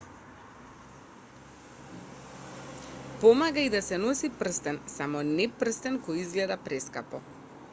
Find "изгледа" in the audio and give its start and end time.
6.23-6.59